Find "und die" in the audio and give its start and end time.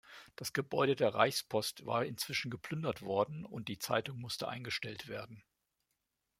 3.45-3.77